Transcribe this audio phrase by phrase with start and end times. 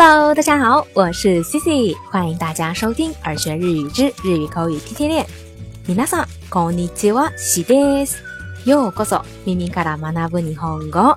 [0.00, 5.26] Hello，大家好，我是 Cici，欢迎大家收听耳学日语之日语口语天天练。
[5.86, 8.16] 皆さんこんにちは、しです。
[8.64, 11.16] ようこそ耳から学ぶ日本語。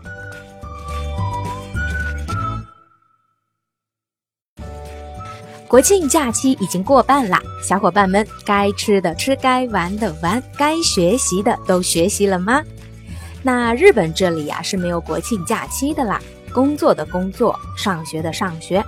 [5.67, 12.63] 国庆假期已经过半啦，小伙伴们该吃的吃，该玩的玩，该学习的都学习了吗？
[13.41, 16.19] 那日本这里呀是没有国庆假期的啦。
[16.54, 18.82] 工作的工作，上学的上学，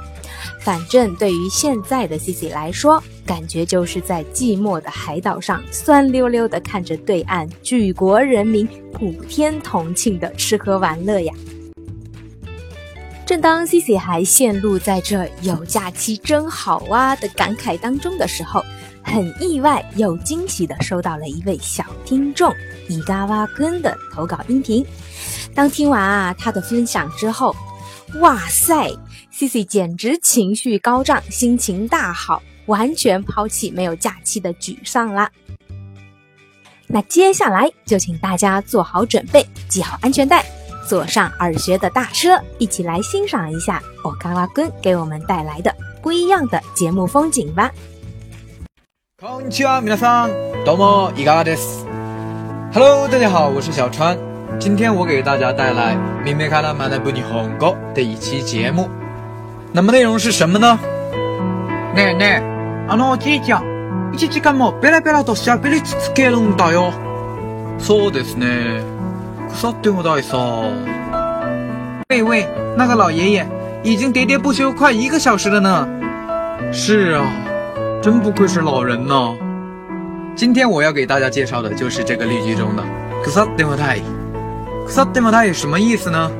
[0.60, 11.34] 反正对于现在的 Cici 来说，感觉就是在寂寞的海岛上，酸溜溜的看着对岸举国人民普天同庆的吃喝玩乐呀。
[13.26, 18.64] 正当 Cici 还陷入在这有假期真好啊的感慨当中的时候，
[19.06, 22.52] 很意外又惊喜的收到了一位小听众
[22.88, 24.84] 伊嘎哇根的投稿音频。
[25.54, 27.54] 当听完啊他的分享之后，
[28.20, 28.90] 哇塞
[29.30, 35.30] ，C C 简直情绪高涨，心情大好，完全抛弃没有假期的沮丧啦。
[36.88, 40.44] 那接下来就请大家做好准备，系好安全带，
[40.86, 47.72] 坐上耳学的大车，一起来欣赏一下我嘎哇根给我们带来的不一样的节目风景吧。
[49.21, 50.31] こんにちは、皆さん、
[50.65, 51.85] どうも、伊嘎です。
[52.73, 54.17] Hello，大家好，我是小川。
[54.59, 58.89] 今天我给大家带来《明明卡拉马的不尼红歌》的一期节目。
[59.73, 60.79] 那么内容是什么呢？
[61.93, 66.91] ねえねえ、あのおじいちゃん、一時間もベラベラと喋り続けるんだよ。
[67.77, 68.81] そうですね。
[69.49, 70.39] 腐っても大さ。
[72.09, 73.47] 喂喂，那个老爷爷
[73.83, 75.87] 已经喋喋不休快一个小时了呢。
[76.73, 77.21] 是啊，
[78.05, 79.35] 真不愧是老人呐。
[80.35, 82.83] 今天我要给大家介绍的就是这个例句中的“
[83.23, 83.95] 腐っても大”。
[84.87, 86.31] 腐っても大什么意思呢？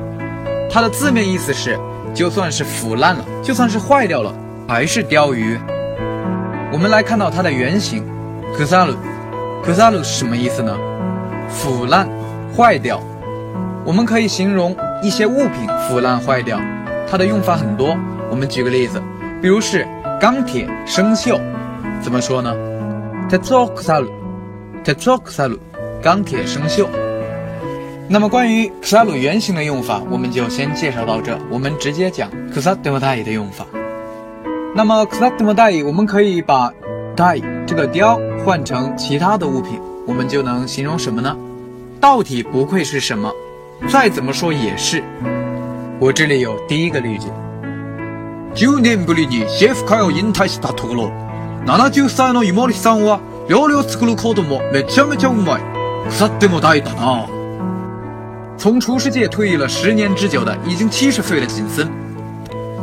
[0.70, 1.78] 它的字面意思是，
[2.14, 4.34] 就算是腐烂了，就算是坏掉了，
[4.66, 5.58] 还是鲷鱼。
[6.72, 8.02] 我们来看到它的原型，
[8.54, 8.94] 腐る。
[9.62, 10.76] 腐る是什么意思呢？
[11.48, 12.08] 腐烂、
[12.56, 13.00] 坏掉。
[13.84, 16.58] 我们可以形容一些物品腐烂坏掉，
[17.10, 17.96] 它的用法很多。
[18.30, 19.00] 我们举个例子，
[19.42, 19.86] 比如是
[20.20, 21.38] 钢铁生锈，
[22.02, 22.54] 怎么说呢？
[23.28, 24.10] 鉄を腐る。
[24.84, 25.58] 鉄を腐る。
[26.02, 26.88] 钢铁生锈。
[28.08, 31.38] 那么关于 kusaru 原型的用法，我们就先介绍到这。
[31.48, 33.64] 我们直接讲 kusademodai 的用法。
[34.74, 36.72] 那么 kusademodai，我们可以把
[37.16, 41.36] dai 这个雕换成其他的物品，我们就能形容什么呢？
[42.00, 43.32] 到底不愧是什么？
[43.88, 45.02] 再怎么说也是。
[46.00, 47.28] 我这里有第一个例句。
[48.54, 51.10] 10年ぶりにシェフ会を引退したところ、
[51.66, 55.62] 70歳の井森さんは料理を作ることもめちゃめちゃうまい。
[56.08, 57.28] 腐っても大だな。
[58.58, 61.88] 从厨师界退役了十年之久的已经七十岁的锦森，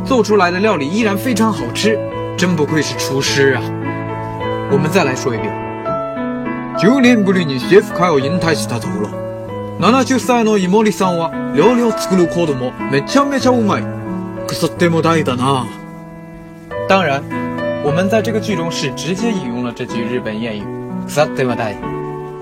[0.04, 1.98] 做出来的料理依然非常好吃，
[2.36, 3.62] 真不愧是厨师啊！
[4.70, 5.52] 我们再来说一遍。
[6.78, 9.08] 九年ぶりにシェフ会を引退したところ、
[9.80, 13.84] 70歳の井森さんは料理を作ることもめちゃめちゃうまい。
[14.46, 15.66] 腐っても大だな。
[16.88, 17.22] 当然，
[17.84, 20.64] 我们在这个句中是直接引用了这句日本谚语“
[21.08, 21.72] 腐っても大”。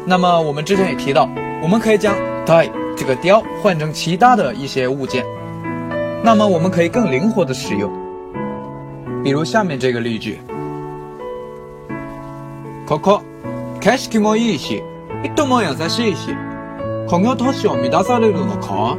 [0.07, 1.29] 那么我们之前也提到，
[1.63, 2.65] 我们可以将“大”。
[2.99, 5.25] 这个雕换成其他的一些物件，
[6.25, 7.89] 那么我们可以更灵活的使用。
[9.23, 10.41] 比如下面这个例句：
[12.89, 13.21] ここ
[13.81, 14.83] 景色もいいし、
[15.23, 16.35] 人も優しいし、
[17.07, 18.99] この都市を乱されるのか？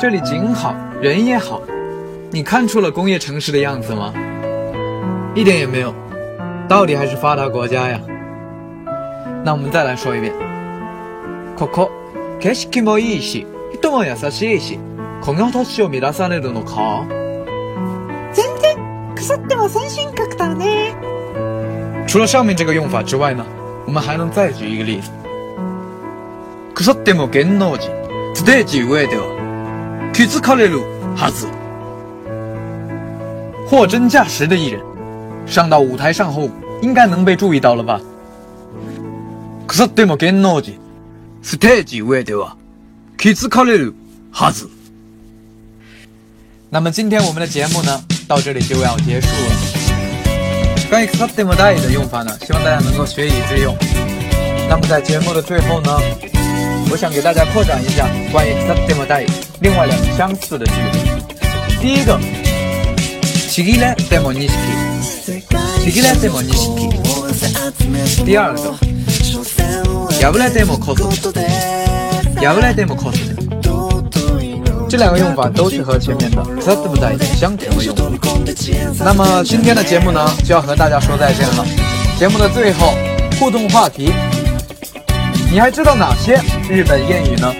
[0.00, 1.60] 这里景好，人也好，
[2.30, 4.12] 你看出了工业城市的样子吗？
[5.34, 5.94] 一点也没有，
[6.68, 8.00] 到底还是发达国家呀。
[9.44, 10.32] 那我们再来说一遍。
[11.56, 11.90] ここ
[12.40, 14.78] 景色もいいし、人も優しいし、
[15.20, 17.06] この都市を乱されるのか？
[18.32, 18.76] 全然
[19.14, 20.94] 腐っても先進国だね。
[22.06, 23.44] 除了上面这个用法之外呢，
[23.86, 25.10] 我们还能再举一个例子。
[26.74, 27.90] 腐っても芸能人、
[28.34, 29.35] ステージ上では
[30.16, 30.80] 気づかれる
[31.16, 31.46] はず。
[33.68, 34.80] 货真价实的艺人，
[35.46, 36.50] 上到舞台上后，
[36.82, 38.00] 应该能被注意到了吧？
[39.66, 40.74] 腐っても芸能人、
[41.42, 42.56] ステージ上では
[43.16, 43.94] 気づかれる
[44.30, 44.68] はず。
[46.68, 49.52] 那么今天我们的节目呢，到这里就要结束了。
[50.90, 53.74] 关于腐っても大的用法呢，希望大家能够学以致用。
[54.68, 55.98] 那么在节目的最后呢，
[56.90, 59.20] 我想给大家扩展一下关于腐っても大
[59.60, 60.98] 另外两个相似的句子。
[61.80, 62.18] 第一个，
[63.50, 64.48] ちぎれても錦，
[65.84, 66.90] ちぎれても錦。
[68.24, 68.74] 第二个。
[70.22, 73.18] 破れてもこそ破れてもこそ
[74.88, 79.04] 这两个用法都是和前面的 s a t m a 相同的用法。
[79.04, 81.66] 那么今天的节目呢，就要和大家说再见了。
[82.18, 82.94] 节目的最后，
[83.40, 84.12] 互动话题，
[85.50, 87.52] 你还知道哪些日本谚语呢？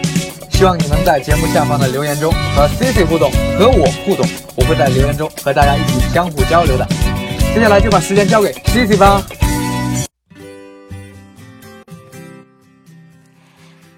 [0.50, 4.24] 希望你能在节目下方的留言中和 Cici 互动，和我互动，
[4.56, 6.86] 我会在留言中和大家一起相互交流的。
[7.54, 9.22] 接下来就把时间交给 Cici 吧。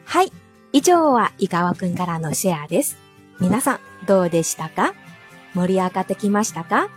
[0.07, 0.33] はい。
[0.73, 2.97] 以上は伊川くんからのシェアです。
[3.41, 4.95] 皆さん、どうでしたか
[5.55, 6.89] 盛り上がってきましたか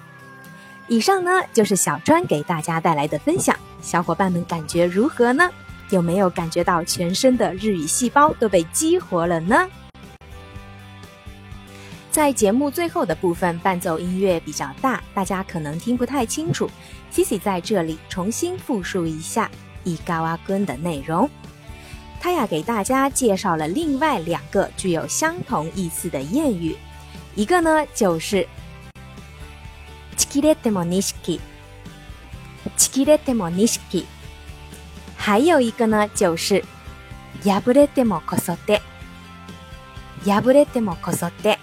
[0.88, 3.56] 以上呢，就是小川给大家带来的分享。
[3.82, 5.52] 小伙伴们感觉如何呢？
[5.92, 9.70] 有没有感觉到全身的日语细胞都被激活了呢？
[12.12, 16.70] 在节目最后的部分，伴奏音乐比较大，大家可能听不太清楚。
[17.14, 19.50] Cici 在这里重新复述一下
[19.84, 21.30] 伊高阿根的内容。
[22.20, 26.76] 他呀给大家介绍了另外两个具有相同意思的谚语，
[27.36, 28.48] 一个呢就是“
[30.18, 31.40] チキレテモニシキ”，“
[32.76, 34.06] チキレテモニシキ”。
[35.22, 36.64] 还有一个呢，就是
[37.44, 38.82] 破れてもこそて、
[40.24, 41.58] 破れてもこそて。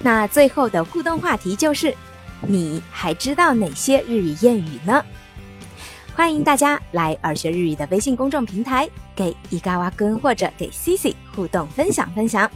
[0.00, 1.94] 那最后的互动话题就是，
[2.42, 5.04] 你还知道哪些日语谚语呢？
[6.14, 12.50] 欢迎大家来耳学日语的微信公众平台，给伊嘎哇根或者给 Cici 互动分享分享。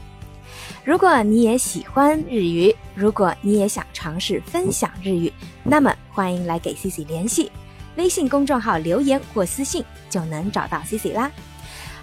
[0.84, 5.32] 如果你也喜欢日语，如果你也想尝试分享日语，
[5.64, 7.50] 那么欢迎来给 Cici 联系。
[7.96, 11.30] 微信公众号留言或私信就能找到 C C 啦。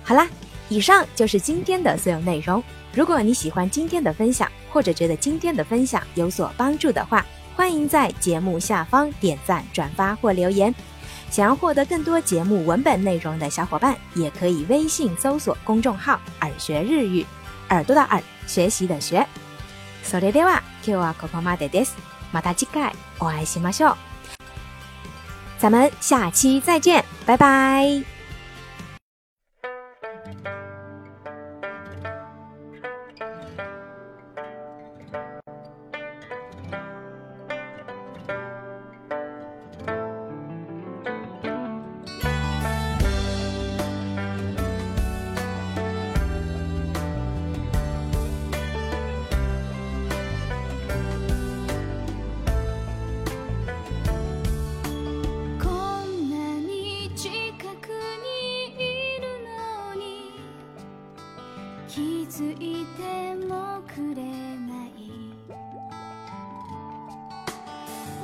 [0.03, 0.27] 好啦，
[0.69, 2.63] 以上就是今天的所有内容。
[2.93, 7.25] 如果你喜欢今天的分享，或者觉得今天的分享有所帮助的话，
[7.55, 10.73] 欢迎在节目下方点赞、转发或留言。
[11.31, 17.25] 想要获得更多节目文本内容的小伙伴，也可以微信搜索公众号“耳学日语”，
[17.69, 19.25] 耳朵的耳，学习的学。
[20.03, 21.95] それでは今日はここまでです。
[22.31, 24.08] また次回お会いしましょう。
[25.60, 28.19] 咱们下期再见，拜拜。
[61.92, 62.00] 気
[62.30, 64.90] づいてもくれない。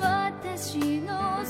[0.01, 1.45] 私の